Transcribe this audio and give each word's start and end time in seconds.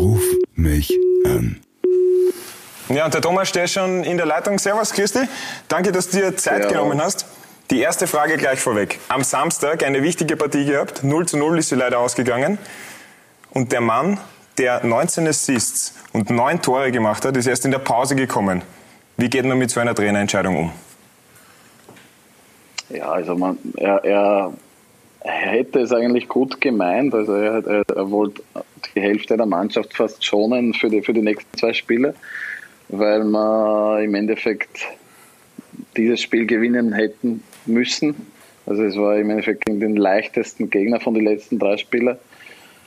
Ruf 0.00 0.22
mich 0.54 0.98
an. 1.26 1.60
Ja, 2.88 3.04
und 3.04 3.12
der 3.12 3.20
Thomas 3.20 3.50
steht 3.50 3.68
schon 3.68 4.02
in 4.02 4.16
der 4.16 4.24
Leitung. 4.24 4.58
Servus, 4.58 4.94
Christi. 4.94 5.18
Danke, 5.68 5.92
dass 5.92 6.08
du 6.08 6.16
dir 6.16 6.34
Zeit 6.38 6.62
Servus. 6.62 6.68
genommen 6.68 7.02
hast. 7.02 7.26
Die 7.70 7.80
erste 7.80 8.06
Frage 8.06 8.38
gleich 8.38 8.60
vorweg. 8.60 8.98
Am 9.08 9.22
Samstag 9.22 9.84
eine 9.84 10.02
wichtige 10.02 10.36
Partie 10.36 10.64
gehabt. 10.64 11.04
0 11.04 11.28
zu 11.28 11.36
0 11.36 11.58
ist 11.58 11.68
sie 11.68 11.74
leider 11.74 11.98
ausgegangen. 11.98 12.56
Und 13.50 13.72
der 13.72 13.82
Mann, 13.82 14.18
der 14.56 14.86
19 14.86 15.28
Assists 15.28 15.94
und 16.14 16.30
9 16.30 16.62
Tore 16.62 16.90
gemacht 16.92 17.26
hat, 17.26 17.36
ist 17.36 17.46
erst 17.46 17.66
in 17.66 17.70
der 17.70 17.78
Pause 17.80 18.16
gekommen. 18.16 18.62
Wie 19.18 19.28
geht 19.28 19.44
man 19.44 19.58
mit 19.58 19.70
so 19.70 19.80
einer 19.80 19.94
Trainerentscheidung 19.94 20.56
um? 20.56 20.72
Ja, 22.88 23.10
also 23.10 23.34
man, 23.34 23.58
er, 23.76 24.02
er, 24.02 24.52
hätte 25.20 25.80
es 25.80 25.92
eigentlich 25.92 26.26
gut 26.26 26.58
gemeint. 26.58 27.14
Also 27.14 27.34
er, 27.34 27.66
er, 27.66 27.82
er 27.86 28.10
wollte 28.10 28.42
die 28.94 29.00
Hälfte 29.00 29.36
der 29.36 29.46
Mannschaft 29.46 29.94
fast 29.94 30.24
schonen 30.24 30.74
für 30.74 30.90
die, 30.90 31.02
für 31.02 31.12
die 31.12 31.22
nächsten 31.22 31.56
zwei 31.56 31.72
Spiele, 31.72 32.14
weil 32.88 33.24
man 33.24 34.02
im 34.02 34.14
Endeffekt 34.14 34.86
dieses 35.96 36.20
Spiel 36.20 36.46
gewinnen 36.46 36.92
hätten 36.92 37.42
müssen. 37.66 38.14
Also 38.66 38.84
es 38.84 38.96
war 38.96 39.16
im 39.16 39.30
Endeffekt 39.30 39.66
gegen 39.66 39.80
den 39.80 39.96
leichtesten 39.96 40.70
Gegner 40.70 41.00
von 41.00 41.14
den 41.14 41.24
letzten 41.24 41.58
drei 41.58 41.76
Spielen. 41.76 42.16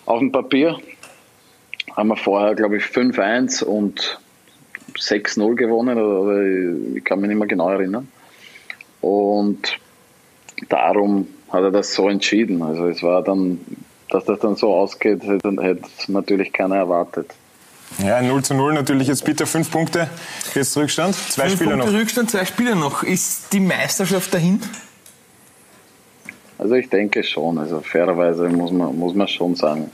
Auf 0.06 0.20
dem 0.20 0.32
Papier 0.32 0.78
haben 1.96 2.10
wir 2.10 2.18
vorher, 2.18 2.56
glaube 2.56 2.78
ich, 2.78 2.84
5-1 2.84 3.64
und 3.64 4.20
6-0 4.98 5.56
gewonnen. 5.56 5.98
Oder 5.98 6.96
ich 6.96 7.04
kann 7.04 7.20
mich 7.20 7.30
nicht 7.30 7.38
mehr 7.38 7.48
genau 7.48 7.70
erinnern. 7.70 8.08
Und 9.02 9.78
darum 10.70 11.28
hat 11.50 11.64
er 11.64 11.72
das 11.72 11.94
so 11.94 12.10
entschieden. 12.10 12.62
Also 12.62 12.88
es 12.88 13.04
war 13.04 13.24
dann, 13.24 13.60
dass 14.14 14.26
das 14.26 14.40
dann 14.40 14.56
so 14.56 14.74
ausgeht, 14.74 15.24
hätte, 15.24 15.56
hätte 15.60 15.90
natürlich 16.08 16.54
keiner 16.54 16.76
erwartet. 16.76 17.34
Ja, 18.04 18.22
0 18.22 18.44
zu 18.44 18.54
0 18.54 18.74
natürlich 18.74 19.08
jetzt 19.08 19.26
bitte 19.26 19.46
fünf 19.46 19.72
Punkte. 19.72 20.10
Jetzt 20.54 20.76
Rückstand. 20.78 21.16
Zwei 21.16 21.50
Fünf 21.50 21.56
Spieler 21.56 21.72
Punkte 21.78 21.92
noch. 21.92 22.00
Rückstand, 22.00 22.32
zwei 22.32 22.46
Spiele 22.46 22.76
noch. 22.76 23.04
Ist 23.04 23.54
die 23.54 23.60
Meisterschaft 23.60 24.34
dahin? 24.34 24.60
Also 26.58 26.76
ich 26.76 26.90
denke 26.90 27.24
schon, 27.24 27.58
also 27.58 27.82
fairerweise 27.82 28.48
muss 28.50 28.72
man, 28.72 28.98
muss 28.98 29.16
man 29.16 29.28
schon 29.28 29.56
sagen, 29.56 29.92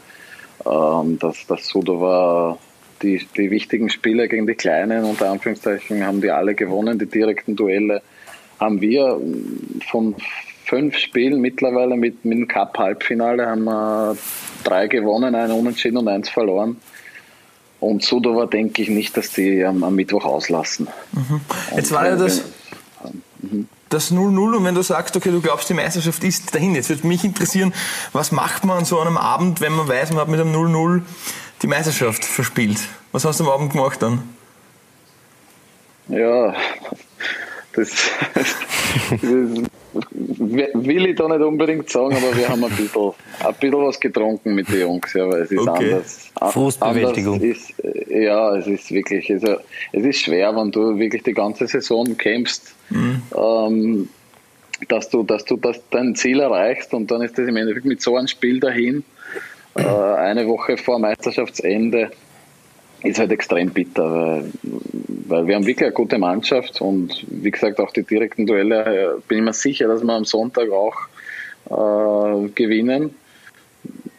ähm, 0.66 1.18
dass 1.20 1.46
das 1.48 1.68
Sudova 1.68 2.58
die, 3.02 3.26
die 3.38 3.50
wichtigen 3.50 3.90
Spiele 3.90 4.28
gegen 4.28 4.46
die 4.46 4.56
Kleinen, 4.56 5.06
unter 5.06 5.32
Anführungszeichen, 5.32 6.06
haben 6.06 6.22
die 6.22 6.32
alle 6.32 6.56
gewonnen. 6.56 7.00
Die 7.00 7.06
direkten 7.06 7.56
Duelle 7.56 8.02
haben 8.60 8.82
wir 8.82 9.20
ähm, 9.22 9.80
von 9.90 10.16
fünf 10.70 10.98
Spielen 10.98 11.42
mittlerweile 11.42 11.98
mit, 11.98 12.24
mit 12.26 12.38
dem 12.38 12.48
Cup-Halbfinale 12.48 13.46
haben 13.48 13.64
wir 13.66 14.16
drei 14.64 14.88
gewonnen, 14.88 15.34
einen 15.36 15.52
unentschieden 15.54 15.98
und 15.98 16.08
eins 16.08 16.30
verloren. 16.30 16.78
Und 17.80 18.04
Sudova 18.04 18.46
denke 18.46 18.82
ich 18.82 18.90
nicht, 18.90 19.16
dass 19.18 19.32
die 19.32 19.64
am, 19.66 19.84
am 19.84 19.96
Mittwoch 19.96 20.26
auslassen. 20.26 20.88
Jetzt 21.76 21.92
Und 21.92 21.98
war 21.98 22.06
ja 22.06 22.12
wenn- 22.14 22.20
das 22.20 22.44
das 23.90 24.12
0-0 24.12 24.56
und 24.58 24.64
wenn 24.66 24.76
du 24.76 24.84
sagst, 24.84 25.16
okay, 25.18 25.32
du 25.32 25.42
glaubst, 25.42 25.68
die 25.68 25.74
Meisterschaft 25.74 26.24
ist 26.24 26.54
dahin. 26.54 26.76
Jetzt 26.76 26.90
würde 26.90 27.08
mich 27.08 27.24
interessieren, 27.24 27.74
was 28.14 28.32
macht 28.32 28.64
man 28.64 28.78
an 28.80 28.86
so 28.86 29.00
einem 29.00 29.18
Abend, 29.18 29.62
wenn 29.62 29.72
man 29.74 29.88
weiß, 29.88 30.12
man 30.12 30.20
hat 30.20 30.28
mit 30.28 30.40
einem 30.40 30.54
0-0 30.54 31.02
die 31.64 31.68
Meisterschaft 31.68 32.24
verspielt? 32.24 32.78
Was 33.12 33.26
hast 33.26 33.40
du 33.40 33.46
am 33.46 33.50
Abend 33.50 33.72
gemacht 33.72 34.00
dann? 34.04 34.22
Ja, 36.08 36.54
das, 37.74 37.90
das 39.10 39.22
will 39.94 41.06
ich 41.08 41.16
da 41.16 41.28
nicht 41.28 41.42
unbedingt 41.42 41.90
sagen, 41.90 42.16
aber 42.16 42.36
wir 42.36 42.48
haben 42.48 42.64
ein 42.64 42.70
bisschen, 42.72 43.12
ein 43.40 43.54
bisschen 43.60 43.86
was 43.86 44.00
getrunken 44.00 44.56
mit 44.56 44.70
den 44.70 44.82
Jungs, 44.82 45.14
ja, 45.14 45.28
weil 45.28 45.42
es 45.42 45.52
ist 45.52 45.68
Okay. 45.68 45.94
anders. 45.94 46.32
Frustbewältigung. 46.52 47.42
Ist, 47.42 47.74
äh, 47.84 48.26
ja, 48.26 48.56
es 48.56 48.68
ist 48.68 48.92
wirklich, 48.92 49.32
also, 49.32 49.58
es 49.92 50.04
ist 50.06 50.22
schwer, 50.22 50.56
wenn 50.56 50.72
du 50.72 50.98
wirklich 50.98 51.24
die 51.24 51.34
ganze 51.34 51.68
Saison 51.68 52.18
kämpfst, 52.18 52.76
ähm, 53.36 54.10
dass 54.88 55.10
du, 55.10 55.24
dass 55.24 55.44
du 55.46 55.58
das, 55.58 55.82
dein 55.92 56.16
Ziel 56.16 56.40
erreichst 56.40 56.94
und 56.94 57.10
dann 57.12 57.22
ist 57.22 57.38
das 57.38 57.48
im 57.48 57.58
Endeffekt 57.58 57.86
mit 57.86 58.02
so 58.02 58.16
einem 58.16 58.28
Spiel 58.28 58.60
dahin, 58.60 59.04
äh, 59.76 59.82
eine 59.82 60.48
Woche 60.48 60.78
vor 60.78 61.00
Meisterschaftsende, 61.00 62.12
ist 63.04 63.20
halt 63.20 63.32
extrem 63.32 63.70
bitter, 63.70 64.14
weil, 64.14 64.52
weil 65.30 65.48
wir 65.48 65.56
haben 65.56 65.66
wirklich 65.66 65.86
eine 65.86 65.94
gute 65.94 66.18
Mannschaft 66.18 66.82
und 66.82 67.26
wie 67.28 67.52
gesagt 67.52 67.80
auch 67.80 67.92
die 67.92 68.04
direkten 68.04 68.46
Duelle 68.46 68.84
äh, 68.86 69.08
bin 69.28 69.40
ich 69.40 69.44
mir 69.44 69.54
sicher, 69.54 69.88
dass 69.88 70.04
wir 70.04 70.14
am 70.14 70.26
Sonntag 70.26 70.70
auch 70.72 70.96
äh, 71.70 72.50
gewinnen. 72.50 73.16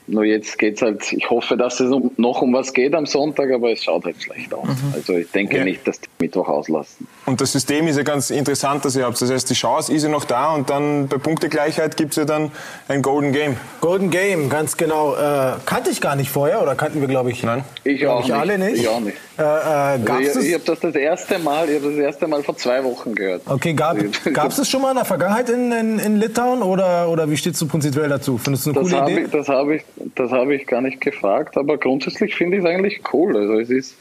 Nur 0.06 0.25
jetzt 0.25 0.59
geht's 0.59 0.82
halt, 0.82 1.12
ich 1.12 1.31
hoffe, 1.31 1.56
dass 1.56 1.78
es 1.78 1.88
um, 1.93 2.10
noch 2.16 2.43
um 2.43 2.53
was 2.53 2.72
geht 2.72 2.97
am 2.97 3.06
Sonntag, 3.06 3.53
aber 3.53 3.71
es 3.71 3.84
schaut 3.84 4.04
halt 4.04 4.21
schlecht 4.21 4.53
aus. 4.53 4.66
Also 4.93 5.12
ich 5.15 5.31
denke 5.31 5.59
Ja. 5.59 5.65
nicht, 5.65 5.87
dass 5.87 6.00
die 6.00 6.09
Mittwoch 6.19 6.48
auslassen. 6.48 7.06
Und 7.27 7.41
das 7.41 7.53
System 7.53 7.87
ist 7.87 7.97
ja 7.97 8.03
ganz 8.03 8.31
interessant, 8.31 8.84
das 8.84 8.97
ihr 8.97 9.04
habt. 9.04 9.22
Das 9.22 9.31
heißt, 9.31 9.48
die 9.48 9.54
Chance 9.54 9.94
ist 9.94 10.03
ja 10.03 10.09
noch 10.09 10.25
da 10.25 10.53
und 10.56 10.69
dann 10.69 11.06
bei 11.06 11.16
Punktegleichheit 11.16 11.97
gibt 11.97 12.10
es 12.10 12.16
ja 12.16 12.25
dann 12.25 12.50
ein 12.88 13.03
Golden 13.03 13.31
Game. 13.31 13.56
Golden 13.81 14.10
Game, 14.10 14.48
ganz 14.48 14.77
genau. 14.77 15.15
Äh, 15.15 15.53
kannte 15.65 15.91
ich 15.91 16.00
gar 16.00 16.16
nicht 16.16 16.31
vorher 16.31 16.60
oder 16.60 16.75
kannten 16.75 17.00
wir, 17.00 17.06
glaube 17.06 17.31
ich? 17.31 17.44
Nein. 17.44 17.62
Ich 17.84 18.04
auch 18.09 18.22
ich 18.22 18.27
nicht. 18.31 18.34
alle 18.37 18.59
nicht. 18.59 18.78
Ich 18.78 18.88
auch 18.88 18.98
nicht. 18.98 19.16
Äh, 19.41 19.43
äh, 19.43 20.11
Also 20.11 20.41
ich 20.41 20.49
ich 20.49 20.55
habe 20.55 20.65
das 20.67 20.81
das 20.81 20.95
erste 20.95 21.39
Mal, 21.39 21.69
ich 21.71 21.77
habe 21.81 21.91
das 21.91 21.99
erste 21.99 22.28
Mal 22.28 22.43
vor 22.43 22.56
zwei 22.56 22.84
Wochen 22.84 23.15
gehört. 23.15 23.43
Okay, 23.47 23.73
gab 23.73 23.97
es 23.99 24.59
es 24.59 24.69
schon 24.69 24.83
mal 24.83 24.91
in 24.91 24.97
der 24.97 25.05
Vergangenheit 25.06 25.49
in, 25.49 25.73
in, 25.73 25.99
in 25.99 26.17
Litauen 26.17 26.62
oder, 26.62 27.09
oder 27.09 27.31
wie 27.31 27.37
stehst 27.37 27.61
du 27.62 27.67
prinzipiell 27.67 28.09
dazu? 28.09 28.37
Findest 28.37 28.67
du 28.67 28.71
eine 28.71 28.81
Das 28.81 28.91
coole 28.91 29.01
habe 29.01 29.12
Idee? 29.12 29.23
ich, 29.23 29.31
das 29.31 29.49
habe 29.49 29.77
ich, 29.77 29.83
das 30.15 30.31
habe 30.31 30.55
ich 30.55 30.67
gar 30.67 30.83
nicht 30.83 31.01
gefragt, 31.01 31.56
aber 31.56 31.78
grundsätzlich 31.78 32.34
finde 32.34 32.59
ich 32.59 32.65
es 32.65 32.69
eigentlich 32.69 33.01
cool. 33.15 33.37
Also 33.37 33.59
es 33.61 33.71
ist 33.71 33.97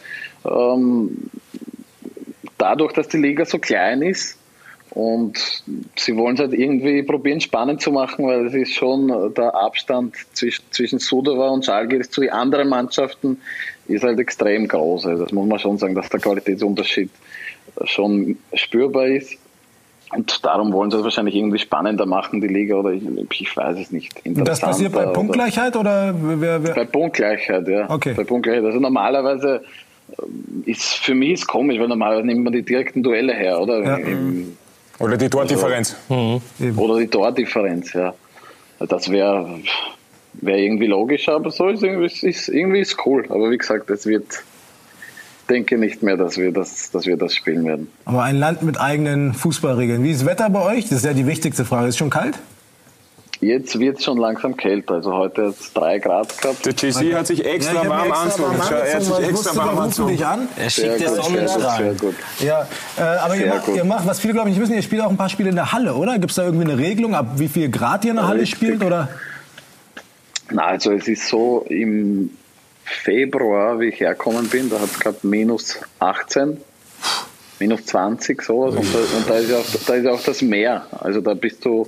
ähm, 0.45 1.29
dadurch, 2.57 2.91
dass 2.93 3.07
die 3.07 3.17
Liga 3.17 3.45
so 3.45 3.59
klein 3.59 4.01
ist 4.01 4.37
und 4.91 5.63
sie 5.95 6.17
wollen 6.17 6.33
es 6.33 6.41
halt 6.41 6.53
irgendwie 6.53 7.03
probieren 7.03 7.39
spannend 7.39 7.81
zu 7.81 7.91
machen, 7.91 8.25
weil 8.25 8.47
es 8.47 8.53
ist 8.53 8.73
schon 8.73 9.33
der 9.35 9.55
Abstand 9.55 10.15
zwischen, 10.33 10.65
zwischen 10.71 10.99
Sudova 10.99 11.49
und 11.49 11.63
Schalgiris 11.63 12.09
zu 12.09 12.21
den 12.21 12.31
anderen 12.31 12.67
Mannschaften 12.67 13.39
ist 13.89 14.03
halt 14.03 14.19
extrem 14.19 14.67
groß. 14.67 15.05
Also 15.07 15.23
das 15.23 15.33
muss 15.33 15.47
man 15.47 15.59
schon 15.59 15.77
sagen, 15.77 15.95
dass 15.95 16.09
der 16.09 16.19
Qualitätsunterschied 16.19 17.09
schon 17.85 18.37
spürbar 18.53 19.07
ist. 19.07 19.37
Und 20.11 20.43
darum 20.43 20.73
wollen 20.73 20.89
sie 20.89 20.97
es 20.97 21.03
wahrscheinlich 21.03 21.35
irgendwie 21.35 21.59
spannender 21.59 22.07
machen, 22.07 22.41
die 22.41 22.47
Liga, 22.47 22.75
oder 22.77 22.91
ich, 22.91 23.03
ich 23.41 23.55
weiß 23.55 23.77
es 23.77 23.91
nicht. 23.91 24.11
Und 24.25 24.43
das 24.47 24.59
passiert 24.59 24.91
bei 24.91 25.03
interessanter 25.03 25.11
oder- 25.11 25.13
Punktgleichheit 25.13 25.75
oder 25.75 26.15
wer, 26.41 26.63
wer? 26.63 26.73
bei 26.73 26.85
Punktgleichheit, 26.85 27.67
ja. 27.67 27.87
Okay. 27.89 28.13
Bei 28.15 28.23
Punktgleichheit. 28.23 28.65
Also 28.65 28.79
normalerweise 28.79 29.61
ähm, 30.19 30.63
ist 30.65 30.95
für 30.95 31.13
mich 31.13 31.33
ist 31.33 31.47
komisch, 31.47 31.77
weil 31.79 31.87
normalerweise 31.87 32.25
nimmt 32.25 32.43
man 32.43 32.53
die 32.53 32.63
direkten 32.63 33.03
Duelle 33.03 33.33
her, 33.35 33.61
oder? 33.61 33.83
Ja. 33.83 33.95
Im, 33.97 34.57
Oder 34.97 35.15
die 35.15 35.29
Tordifferenz. 35.29 35.95
oder 36.09 36.99
die 36.99 37.07
Tordifferenz, 37.07 37.93
ja. 37.93 38.13
Das 38.79 39.11
wäre 39.11 39.59
wär 40.33 40.57
irgendwie 40.57 40.87
logischer, 40.87 41.33
aber 41.33 41.51
so 41.51 41.67
ist 41.67 41.83
irgendwie, 41.83 42.05
es 42.05 42.23
ist 42.23 42.49
irgendwie 42.49 42.79
ist 42.79 42.97
cool. 43.05 43.25
Aber 43.29 43.49
wie 43.51 43.57
gesagt, 43.57 43.89
es 43.89 44.05
wird, 44.05 44.25
denke 45.49 45.77
nicht 45.77 46.03
mehr, 46.03 46.17
dass 46.17 46.37
wir 46.37 46.51
das, 46.51 46.91
dass 46.91 47.05
wir 47.05 47.17
das 47.17 47.35
spielen 47.35 47.65
werden. 47.65 47.91
Aber 48.05 48.23
ein 48.23 48.37
Land 48.37 48.61
mit 48.61 48.79
eigenen 48.79 49.33
Fußballregeln. 49.33 50.03
Wie 50.03 50.11
ist 50.11 50.21
das 50.21 50.27
Wetter 50.27 50.49
bei 50.49 50.61
euch? 50.61 50.83
Das 50.83 50.99
ist 50.99 51.05
ja 51.05 51.13
die 51.13 51.27
wichtigste 51.27 51.65
Frage. 51.65 51.87
Ist 51.87 51.97
schon 51.97 52.09
kalt? 52.09 52.37
Jetzt 53.41 53.79
wird 53.79 53.99
es 53.99 54.03
schon 54.03 54.17
langsam 54.17 54.57
kälter. 54.57 54.95
Also 54.95 55.13
heute 55.13 55.47
hat 55.47 55.53
es 55.57 55.71
drei 55.71 55.97
Grad 55.99 56.41
gehabt. 56.41 56.65
Der 56.65 56.73
JC 56.73 57.15
hat 57.15 57.25
sich 57.25 57.45
extra 57.45 57.79
hab 57.79 57.87
warm 57.87 58.07
Schau, 58.35 58.75
Er 58.75 58.95
hat 58.95 59.01
sich 59.01 59.13
angezogen, 59.13 59.29
extra 59.29 59.65
warm 59.65 59.79
anzogen. 59.79 60.09
dich 60.11 60.25
an. 60.25 60.47
Er 60.57 60.69
Sehr 60.69 60.97
schickt 60.97 60.99
dir 60.99 61.09
Sonnenstrahlen. 61.09 61.97
gut. 61.97 62.15
Ja, 62.39 62.67
äh, 62.97 63.01
aber 63.01 63.37
ihr 63.37 63.47
macht, 63.47 63.65
gut. 63.65 63.75
ihr 63.77 63.85
macht, 63.85 64.05
was 64.05 64.19
viele 64.19 64.33
glaube 64.33 64.49
ich 64.49 64.55
nicht 64.55 64.61
wissen, 64.61 64.75
ihr 64.75 64.81
spielt 64.81 65.01
auch 65.03 65.09
ein 65.09 65.15
paar 65.15 65.29
Spiele 65.29 65.49
in 65.49 65.55
der 65.55 65.71
Halle, 65.71 65.93
oder? 65.93 66.19
Gibt 66.19 66.31
es 66.31 66.35
da 66.35 66.43
irgendwie 66.43 66.65
eine 66.69 66.77
Regelung, 66.77 67.15
ab 67.15 67.27
wie 67.37 67.47
viel 67.47 67.69
Grad 67.69 68.03
ihr 68.03 68.11
in 68.11 68.17
der 68.17 68.27
Halle 68.27 68.41
Richtig. 68.41 68.57
spielt? 68.57 68.83
Oder? 68.83 69.07
Na, 70.51 70.65
also 70.67 70.91
es 70.91 71.07
ist 71.07 71.27
so, 71.27 71.65
im 71.69 72.31
Februar, 72.83 73.79
wie 73.79 73.89
ich 73.89 73.99
hergekommen 73.99 74.47
bin, 74.47 74.69
da 74.69 74.79
hat 74.79 74.89
es 74.89 74.99
gehabt 74.99 75.23
minus 75.23 75.79
18, 75.99 76.57
minus 77.59 77.85
20, 77.85 78.41
sowas. 78.41 78.75
Und, 78.75 78.93
da, 78.93 78.99
und 78.99 79.29
da, 79.29 79.35
ist 79.35 79.49
ja 79.49 79.57
auch, 79.57 79.85
da 79.85 79.93
ist 79.93 80.07
auch 80.07 80.23
das 80.23 80.41
Meer. 80.41 80.85
Also 80.99 81.21
da 81.21 81.33
bist 81.35 81.63
du, 81.65 81.87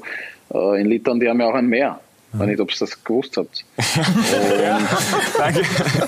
äh, 0.53 0.79
in 0.81 0.87
Litauen, 0.87 1.19
die 1.19 1.27
haben 1.27 1.39
ja 1.39 1.47
auch 1.47 1.55
ein 1.55 1.67
Meer. 1.67 1.99
Ich 2.33 2.39
weiß 2.39 2.47
nicht, 2.47 2.59
ob 2.61 2.71
ihr 2.71 2.77
das 2.79 3.03
gewusst 3.03 3.35
habt. 3.35 3.65
Danke. 5.37 5.61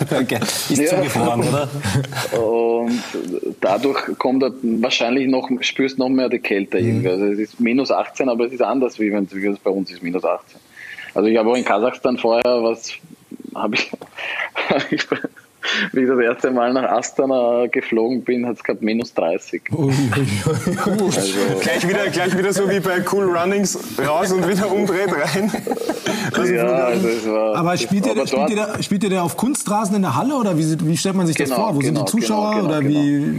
Danke. 0.10 0.36
Ist 0.36 0.78
Ja. 0.78 0.96
zugefroren, 0.96 1.42
oder? 1.42 1.70
Und 2.42 3.04
dadurch 3.60 4.18
kommt 4.18 4.42
wahrscheinlich 4.82 5.28
noch, 5.28 5.50
spürst 5.60 5.98
noch 5.98 6.08
mehr 6.08 6.30
die 6.30 6.40
Kälte 6.40 6.78
irgendwie. 6.78 7.10
Also 7.10 7.26
es 7.26 7.40
ist 7.40 7.60
minus 7.60 7.92
18, 7.92 8.30
aber 8.30 8.46
es 8.46 8.54
ist 8.54 8.62
anders, 8.62 9.00
wie 9.00 9.12
wenn 9.12 9.30
wie 9.34 9.48
es 9.48 9.60
bei 9.60 9.70
uns 9.72 9.92
ist, 9.92 10.02
minus 10.02 10.24
18. 10.24 10.62
Also 11.14 11.28
ich 11.30 11.38
habe 11.38 11.50
auch 11.50 11.56
in 11.56 11.66
Kasachstan 11.66 12.18
vorher 12.18 12.64
was, 12.64 12.92
habe 13.56 13.76
ich, 13.76 13.92
hab 14.70 14.92
ich 14.92 15.08
wie 15.92 16.02
ich 16.02 16.08
das 16.08 16.20
erste 16.20 16.52
Mal 16.52 16.74
nach 16.74 16.84
Astana 16.84 17.68
geflogen 17.68 18.24
bin, 18.24 18.46
hat 18.46 18.58
es 18.58 18.64
gehabt 18.64 18.82
minus 18.82 19.14
30. 19.14 19.62
Also 19.72 19.92
gleich, 21.62 21.88
wieder, 21.88 22.10
gleich 22.10 22.38
wieder 22.38 22.54
so 22.54 22.70
wie 22.70 22.80
bei 22.80 23.04
Cool 23.12 23.36
Runnings 23.36 23.78
raus 24.06 24.32
und 24.32 24.48
wieder 24.48 24.72
umdreht 24.72 25.10
rein. 25.10 25.52
ja, 26.54 26.66
also 26.66 27.08
es 27.08 27.28
war, 27.28 27.56
Aber 27.56 27.78
spielt 27.78 28.06
ihr, 28.06 28.28
spielt, 28.28 28.50
ihr 28.50 28.56
da, 28.56 28.84
spielt 28.84 29.04
ihr 29.04 29.10
da 29.10 29.24
auf 29.24 29.38
Kunstrasen 29.38 29.96
in 29.96 30.02
der 30.02 30.16
Halle 30.16 30.36
oder 30.36 30.58
wie, 30.58 30.76
wie 30.86 30.98
stellt 30.98 31.16
man 31.16 31.28
sich 31.28 31.36
das 31.36 31.50
Genau, 31.50 31.62
vor? 31.62 31.76
Wo 31.76 31.82
sind 31.82 31.94
genau, 31.94 32.06
die 32.06 32.12
Zuschauer 32.12 32.56
genau, 32.56 32.66
oder 32.68 32.82
genau, 32.82 33.00
wie? 33.00 33.34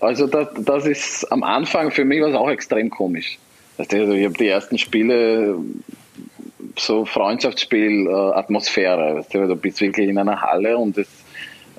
Also 0.00 0.26
das, 0.26 0.48
das 0.58 0.86
ist 0.86 1.30
am 1.30 1.42
Anfang 1.42 1.90
für 1.90 2.04
mich 2.04 2.22
was 2.22 2.34
auch 2.34 2.48
extrem 2.48 2.90
komisch. 2.90 3.38
Also 3.78 3.96
ich 3.96 4.24
habe 4.24 4.34
die 4.34 4.48
ersten 4.48 4.78
Spiele 4.78 5.56
so 6.78 7.04
Freundschaftsspiel, 7.04 8.06
äh, 8.06 8.12
Atmosphäre. 8.12 9.16
Weißt 9.16 9.34
du, 9.34 9.46
du 9.46 9.56
bist 9.56 9.80
wirklich 9.80 10.08
in 10.08 10.18
einer 10.18 10.40
Halle 10.40 10.76
und 10.76 10.96
das, 10.96 11.08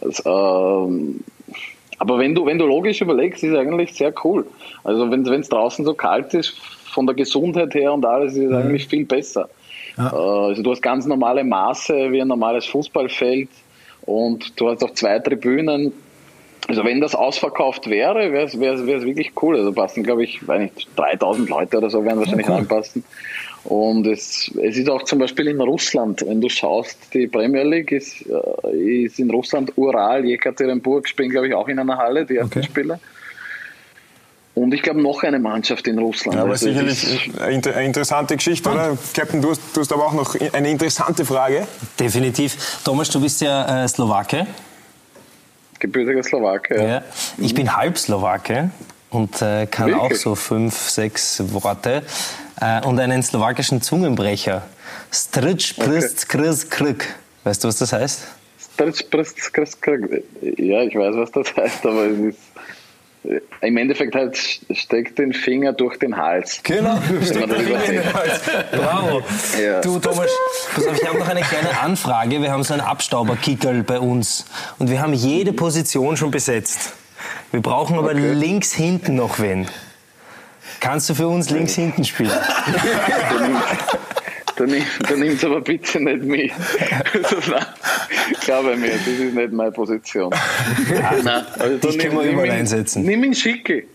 das 0.02 0.24
ähm, 0.26 1.24
aber 2.00 2.20
wenn 2.20 2.36
du, 2.36 2.46
wenn 2.46 2.58
du 2.58 2.66
logisch 2.66 3.02
überlegst, 3.02 3.44
ist 3.44 3.52
es 3.52 3.58
eigentlich 3.58 3.94
sehr 3.94 4.14
cool. 4.24 4.46
Also 4.84 5.10
wenn 5.10 5.26
es 5.26 5.50
draußen 5.50 5.84
so 5.84 5.94
kalt 5.94 6.34
ist, 6.34 6.58
von 6.98 7.06
der 7.06 7.16
Gesundheit 7.16 7.74
her 7.76 7.94
und 7.94 8.06
alles, 8.06 8.34
ist 8.34 8.46
es 8.46 8.54
eigentlich 8.54 8.88
viel 8.88 9.06
besser. 9.06 9.50
Äh, 9.98 10.02
Also 10.02 10.62
du 10.62 10.72
hast 10.72 10.82
ganz 10.82 11.06
normale 11.06 11.44
Maße 11.44 12.12
wie 12.12 12.22
ein 12.22 12.28
normales 12.28 12.66
Fußballfeld 12.68 13.50
und 14.06 14.60
du 14.60 14.70
hast 14.70 14.84
auch 14.84 14.92
zwei 14.92 15.20
Tribünen. 15.20 15.92
Also 16.68 16.84
wenn 16.84 17.00
das 17.00 17.16
ausverkauft 17.16 17.90
wäre, 17.90 18.32
wäre 18.32 18.46
es 18.46 18.60
wäre 18.60 18.76
es 18.76 19.06
wirklich 19.06 19.32
cool. 19.42 19.58
Also 19.58 19.72
passen, 19.72 20.04
glaube 20.04 20.24
ich, 20.24 20.46
weiß 20.48 20.62
nicht, 20.62 20.88
3000 20.98 21.50
Leute 21.50 21.78
oder 21.78 21.90
so 21.90 22.04
werden 22.04 22.20
wahrscheinlich 22.20 22.50
reinpassen. 22.50 23.04
Und 23.68 24.08
es, 24.08 24.50
es 24.64 24.78
ist 24.78 24.90
auch 24.90 25.04
zum 25.04 25.20
Beispiel 25.20 25.48
in 25.48 25.60
Russland, 25.60 26.24
wenn 26.26 26.40
du 26.40 26.48
schaust, 26.48 26.98
die 27.14 27.28
Premier 27.28 27.64
League 27.64 27.92
ist, 27.92 28.24
äh, 28.64 29.04
ist 29.04 29.20
in 29.20 29.30
Russland, 29.30 29.74
Ural, 29.78 30.24
Jekaterinburg 30.24 31.06
spielen, 31.08 31.30
glaube 31.32 31.50
ich, 31.50 31.54
auch 31.54 31.68
in 31.68 31.78
einer 31.78 31.98
Halle, 31.98 32.26
die 32.26 32.38
ersten 32.38 32.60
Okay. 32.60 32.64
Spiele. 32.68 33.00
Und 34.56 34.74
ich 34.74 34.82
glaube 34.82 35.02
noch 35.02 35.22
eine 35.22 35.38
Mannschaft 35.38 35.86
in 35.88 36.00
Russland. 36.00 36.36
Ja, 36.36 36.44
aber 36.44 36.52
Also 36.52 36.66
sicherlich 36.68 37.30
eine 37.42 37.52
inter- 37.54 37.76
eine 37.76 37.86
interessante 37.88 38.38
Geschichte, 38.38 38.70
oder? 38.72 38.98
Captain, 39.14 39.42
du 39.42 39.52
hast, 39.52 39.62
du 39.74 39.82
hast 39.82 39.92
aber 39.92 40.06
auch 40.08 40.14
noch 40.14 40.34
eine 40.54 40.70
interessante 40.72 41.26
Frage. 41.26 41.68
Definitiv. 42.00 42.80
Thomas, 42.86 43.10
du 43.10 43.20
bist 43.22 43.42
ja 43.42 43.84
äh, 43.84 43.88
Slowake. 43.88 44.48
gebürtiger 45.80 46.24
Slowake. 46.24 46.74
Ja. 46.76 46.88
Ja. 46.88 47.04
Ich 47.38 47.54
bin 47.54 47.76
halb 47.76 47.98
Slowake 48.00 48.72
und 49.12 49.42
äh, 49.42 49.68
kann 49.68 49.92
Wirklich? 49.92 50.14
auch 50.14 50.16
so 50.16 50.36
fünf, 50.36 50.90
sechs 50.90 51.44
Worte. 51.54 52.02
Äh, 52.60 52.86
und 52.86 53.00
einen 53.00 53.22
slowakischen 53.24 53.82
Zungenbrecher. 53.82 54.64
Stritsch, 55.12 55.76
prist, 55.78 56.28
kris, 56.30 56.70
krk. 56.70 57.06
Weißt 57.44 57.64
du, 57.64 57.68
was 57.68 57.78
das 57.78 57.94
heißt? 57.94 58.28
Prst, 58.78 59.10
prst, 59.10 59.54
prst, 59.54 59.82
prst. 59.82 60.08
Ja, 60.58 60.82
ich 60.84 60.96
weiß, 60.96 61.16
was 61.16 61.32
das 61.32 61.56
heißt, 61.56 61.86
aber 61.86 62.06
es 62.08 62.20
ist. 62.20 62.40
Im 63.62 63.76
Endeffekt 63.76 64.16
halt 64.16 64.38
steckt 64.72 65.20
den 65.20 65.34
Finger 65.34 65.74
durch 65.74 65.98
den 65.98 66.16
Hals. 66.16 66.62
Genau. 66.64 66.98
Wenn 67.10 67.40
man 67.42 67.50
das 67.50 67.62
übersetzt. 67.62 68.42
Bravo. 68.72 69.22
Ja. 69.62 69.82
Du, 69.82 70.00
Thomas, 70.00 70.30
pass 70.74 70.88
auf, 70.88 70.98
ich 71.02 71.06
habe 71.06 71.20
noch 71.20 71.28
eine 71.28 71.42
kleine 71.42 71.78
Anfrage. 71.82 72.42
Wir 72.42 72.52
haben 72.54 72.64
so 72.64 72.74
einen 72.74 72.84
Abstauberkickerl 72.84 73.84
bei 73.84 74.00
uns. 74.00 74.46
Und 74.80 74.90
wir 74.90 75.02
haben 75.02 75.14
jede 75.14 75.52
Position 75.52 76.16
schon 76.16 76.32
besetzt. 76.32 76.94
Wir 77.52 77.62
brauchen 77.62 77.98
aber 77.98 78.12
Okay. 78.12 78.32
links 78.34 78.72
hinten 78.72 79.16
noch 79.16 79.40
wen. 79.40 79.68
Kannst 80.80 81.10
du 81.10 81.16
für 81.16 81.28
uns 81.28 81.50
links 81.50 81.74
hinten 81.76 82.04
spielen? 82.06 82.32
Nimmst, 84.60 84.88
du 85.10 85.16
nimmst 85.18 85.46
aber 85.46 85.62
bitte 85.62 86.00
nicht 86.00 86.24
mich. 86.24 86.52
Also, 87.14 87.52
nein, 87.52 87.66
glaube 88.42 88.76
mir, 88.76 88.92
das 88.92 89.08
ist 89.08 89.34
nicht 89.34 89.52
meine 89.52 89.72
Position. 89.72 90.34
Nein, 91.24 91.46
also 91.60 91.78
Dich 91.78 92.00
können 92.00 92.18
wir 92.18 92.24
überall 92.24 92.52
einsetzen. 92.52 93.04
Nimm 93.04 93.24
ihn 93.24 93.34
Schicki. 93.34 93.86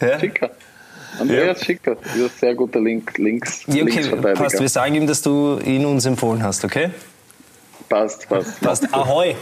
Ja? 0.00 0.18
Schicker. 0.18 0.50
Andreas 1.18 1.64
Schicker. 1.64 1.96
Das 1.96 2.14
ist 2.14 2.22
ein 2.22 2.30
sehr 2.38 2.54
guter 2.54 2.80
Link, 2.80 3.16
Links, 3.18 3.62
Ja, 3.66 3.82
okay, 3.82 3.92
Linksverteidiger. 3.92 4.34
passt. 4.34 4.60
Wir 4.60 4.68
sagen 4.68 4.94
ihm, 4.94 5.06
dass 5.06 5.22
du 5.22 5.58
ihn 5.64 5.84
uns 5.86 6.06
empfohlen 6.06 6.42
hast, 6.42 6.64
okay? 6.64 6.90
Passt, 7.88 8.28
passt. 8.28 8.60
Passt. 8.60 8.94
Ahoi. 8.94 9.34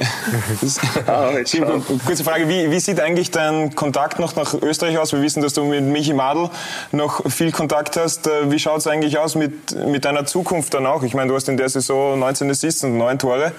Ah, 1.06 1.32
schau. 1.44 1.80
kurze 2.04 2.24
Frage, 2.24 2.48
wie, 2.48 2.70
wie 2.70 2.80
sieht 2.80 3.00
eigentlich 3.00 3.30
dein 3.30 3.74
Kontakt 3.74 4.18
noch 4.18 4.36
nach 4.36 4.54
Österreich 4.54 4.98
aus? 4.98 5.12
Wir 5.12 5.22
wissen, 5.22 5.42
dass 5.42 5.54
du 5.54 5.64
mit 5.64 5.82
Michi 5.82 6.12
Madl 6.12 6.50
noch 6.92 7.30
viel 7.30 7.52
Kontakt 7.52 7.96
hast. 7.96 8.26
Äh, 8.26 8.50
Wie 8.50 8.58
schaut 8.58 8.78
es 8.78 8.86
eigentlich 8.86 9.18
aus 9.18 9.34
mit, 9.34 9.74
mit 9.86 10.04
deiner 10.04 10.26
Zukunft 10.26 10.74
dann 10.74 10.86
auch? 10.86 11.02
Ich 11.02 11.14
meine, 11.14 11.28
du 11.28 11.34
hast 11.34 11.48
in 11.48 11.56
der 11.56 11.68
Saison 11.68 12.18
19 12.18 12.50
Assists 12.50 12.84
und 12.84 12.96
9 12.96 13.18
Tore. 13.18 13.52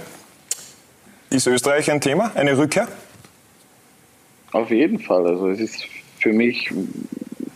Ist 1.29 1.47
Österreich 1.47 1.91
ein 1.91 2.01
Thema, 2.01 2.31
eine 2.35 2.57
Rückkehr? 2.57 2.87
Auf 4.51 4.69
jeden 4.69 4.99
Fall. 4.99 5.27
Also 5.27 5.49
es 5.49 5.59
ist 5.59 5.85
für 6.19 6.33
mich 6.33 6.71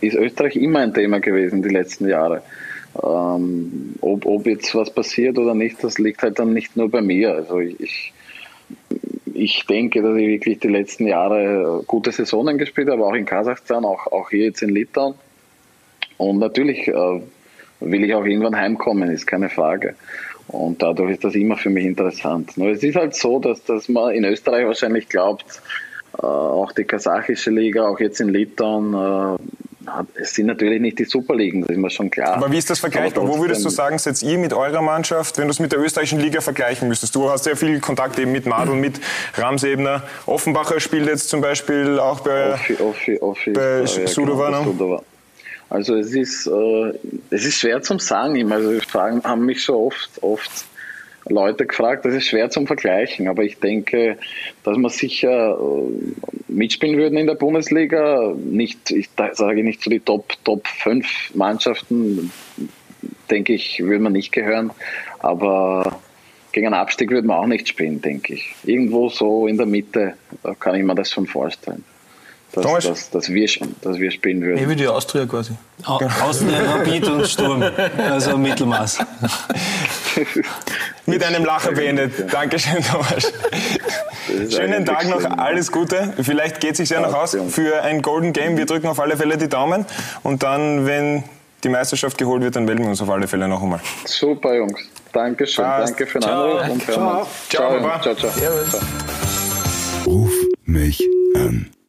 ist 0.00 0.14
Österreich 0.14 0.56
immer 0.56 0.80
ein 0.80 0.94
Thema 0.94 1.20
gewesen 1.20 1.62
die 1.62 1.68
letzten 1.68 2.08
Jahre. 2.08 2.42
Ähm, 3.02 3.94
ob, 4.00 4.26
ob 4.26 4.46
jetzt 4.46 4.74
was 4.74 4.92
passiert 4.92 5.38
oder 5.38 5.54
nicht, 5.54 5.82
das 5.82 5.98
liegt 5.98 6.22
halt 6.22 6.38
dann 6.38 6.52
nicht 6.52 6.76
nur 6.76 6.90
bei 6.90 7.00
mir. 7.00 7.34
Also 7.34 7.60
ich, 7.60 8.12
ich 9.32 9.64
denke, 9.66 10.02
dass 10.02 10.16
ich 10.16 10.26
wirklich 10.26 10.58
die 10.58 10.68
letzten 10.68 11.06
Jahre 11.06 11.82
gute 11.86 12.10
Saisonen 12.12 12.58
gespielt 12.58 12.88
habe, 12.90 13.04
auch 13.04 13.14
in 13.14 13.26
Kasachstan, 13.26 13.84
auch, 13.84 14.06
auch 14.08 14.30
hier 14.30 14.46
jetzt 14.46 14.62
in 14.62 14.70
Litauen. 14.70 15.14
Und 16.18 16.38
natürlich 16.38 16.88
äh, 16.88 17.20
will 17.80 18.04
ich 18.04 18.14
auch 18.14 18.24
irgendwann 18.24 18.56
heimkommen, 18.56 19.10
ist 19.10 19.26
keine 19.26 19.48
Frage. 19.48 19.94
Und 20.48 20.82
dadurch 20.82 21.12
ist 21.12 21.24
das 21.24 21.34
immer 21.36 21.56
für 21.56 21.70
mich 21.70 21.84
interessant. 21.84 22.56
Nur 22.56 22.70
es 22.70 22.82
ist 22.82 22.96
halt 22.96 23.14
so, 23.14 23.38
dass, 23.38 23.62
dass 23.64 23.88
man 23.88 24.12
in 24.14 24.24
Österreich 24.24 24.66
wahrscheinlich 24.66 25.08
glaubt, 25.08 25.62
äh, 26.18 26.26
auch 26.26 26.72
die 26.72 26.84
kasachische 26.84 27.50
Liga, 27.50 27.86
auch 27.86 28.00
jetzt 28.00 28.20
in 28.20 28.30
Litauen, 28.30 28.94
äh, 28.94 29.38
es 30.14 30.34
sind 30.34 30.46
natürlich 30.46 30.80
nicht 30.80 30.98
die 30.98 31.04
Superligen, 31.04 31.62
das 31.62 31.70
ist 31.70 31.76
mir 31.78 31.90
schon 31.90 32.10
klar. 32.10 32.34
Aber 32.34 32.50
wie 32.50 32.58
ist 32.58 32.70
das 32.70 32.78
vergleichbar? 32.78 33.26
Wo 33.26 33.38
würdest 33.38 33.64
du 33.64 33.68
sagen, 33.68 33.98
seid 33.98 34.22
ihr 34.22 34.38
mit 34.38 34.52
eurer 34.52 34.82
Mannschaft, 34.82 35.38
wenn 35.38 35.46
du 35.46 35.50
es 35.50 35.58
mit 35.58 35.72
der 35.72 35.80
österreichischen 35.80 36.20
Liga 36.20 36.40
vergleichen 36.40 36.88
müsstest? 36.88 37.14
Du 37.14 37.30
hast 37.30 37.46
ja 37.46 37.54
viel 37.54 37.80
Kontakt 37.80 38.18
eben 38.18 38.32
mit 38.32 38.46
Madl, 38.46 38.74
mit 38.74 39.00
Ramsebner. 39.34 40.02
Offenbacher 40.26 40.80
spielt 40.80 41.06
jetzt 41.06 41.28
zum 41.28 41.40
Beispiel 41.40 41.98
auch 41.98 42.20
bei... 42.20 42.52
Offi, 42.54 42.74
Offi, 42.74 43.18
Offi. 43.20 43.50
bei 43.52 43.82
ist 43.82 43.98
da, 43.98 44.06
Sudova. 44.06 45.02
Also 45.70 45.94
es 45.94 46.12
ist, 46.14 46.48
äh, 46.48 46.92
es 47.30 47.46
ist 47.46 47.60
schwer 47.60 47.80
zum 47.80 48.00
Sagen 48.00 48.34
immer. 48.34 48.56
Also 48.56 48.80
fragen, 48.80 49.22
haben 49.22 49.46
mich 49.46 49.62
schon 49.62 49.76
oft, 49.76 50.10
oft 50.20 50.50
Leute 51.28 51.66
gefragt, 51.66 52.04
das 52.04 52.14
ist 52.14 52.26
schwer 52.26 52.50
zum 52.50 52.66
Vergleichen, 52.66 53.28
aber 53.28 53.42
ich 53.42 53.58
denke, 53.58 54.18
dass 54.64 54.76
wir 54.76 54.88
sicher 54.88 55.58
äh, 55.58 56.22
mitspielen 56.48 56.96
würden 56.96 57.18
in 57.18 57.26
der 57.26 57.34
Bundesliga. 57.34 58.34
Nicht, 58.36 58.90
ich 58.90 59.10
sage 59.32 59.62
nicht 59.62 59.82
zu 59.82 59.90
die 59.90 60.00
Top, 60.00 60.32
Top 60.44 60.66
5 60.66 61.34
Mannschaften, 61.34 62.32
denke 63.30 63.52
ich, 63.52 63.80
würden 63.80 64.02
wir 64.02 64.10
nicht 64.10 64.32
gehören. 64.32 64.70
Aber 65.18 66.00
gegen 66.52 66.66
einen 66.66 66.74
Abstieg 66.74 67.10
würden 67.10 67.26
wir 67.26 67.38
auch 67.38 67.46
nicht 67.46 67.68
spielen, 67.68 68.00
denke 68.00 68.34
ich. 68.34 68.54
Irgendwo 68.64 69.08
so 69.08 69.46
in 69.46 69.56
der 69.56 69.66
Mitte 69.66 70.14
kann 70.58 70.74
ich 70.74 70.82
mir 70.82 70.94
das 70.94 71.10
schon 71.10 71.26
vorstellen. 71.26 71.84
Dass, 72.52 72.64
Thomas? 72.64 72.84
dass, 72.84 73.10
dass, 73.10 73.28
wir, 73.28 73.48
dass 73.82 73.98
wir 73.98 74.10
spielen 74.10 74.42
würden. 74.42 74.58
Eh 74.58 74.68
wie 74.68 74.74
die 74.76 74.88
Austria 74.88 75.24
quasi. 75.26 75.52
Au- 75.84 76.00
Außen 76.22 76.48
der 76.48 76.66
Rapid 76.68 77.08
und 77.08 77.26
Sturm. 77.28 77.62
Also 78.10 78.36
Mittelmaß. 78.36 78.98
Mit 81.06 81.24
einem 81.24 81.44
Lacher 81.44 81.72
beendet. 81.72 82.32
Dankeschön, 82.32 82.82
Thomas. 82.82 83.32
Schönen 84.52 84.84
Tag 84.84 85.08
noch, 85.08 85.24
alles 85.38 85.72
Gute. 85.72 86.12
Vielleicht 86.22 86.60
geht 86.60 86.72
es 86.72 86.76
sich 86.78 86.90
ja 86.90 87.00
noch 87.00 87.14
aus 87.14 87.36
für 87.50 87.82
ein 87.82 88.02
Golden 88.02 88.32
Game. 88.32 88.56
Wir 88.56 88.66
drücken 88.66 88.88
auf 88.88 89.00
alle 89.00 89.16
Fälle 89.16 89.36
die 89.38 89.48
Daumen. 89.48 89.86
Und 90.22 90.42
dann, 90.42 90.86
wenn 90.86 91.24
die 91.64 91.68
Meisterschaft 91.68 92.18
geholt 92.18 92.42
wird, 92.42 92.56
dann 92.56 92.64
melden 92.64 92.82
wir 92.82 92.90
uns 92.90 93.00
auf 93.02 93.10
alle 93.10 93.28
Fälle 93.28 93.48
noch 93.48 93.62
einmal. 93.62 93.80
Super, 94.04 94.54
Jungs. 94.56 94.80
Dankeschön. 95.12 95.64
Passt. 95.64 95.90
Danke 95.92 96.06
für 96.06 96.18
den 96.18 96.22
Ciao. 96.22 96.58
Anruf 96.58 96.70
und. 96.72 96.82
Ciao, 96.84 97.26
Ciao, 97.48 98.00
ciao, 98.00 98.14
ciao. 98.14 98.30
Servus. 98.32 98.70
ciao. 98.70 98.80
Ruf 100.06 100.32
mich 100.64 101.02
an. 101.36 101.70